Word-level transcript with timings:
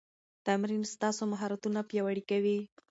تمرین 0.45 0.83
ستاسو 0.93 1.23
مهارتونه 1.31 1.79
پیاوړي 1.89 2.23
کوي. 2.29 2.57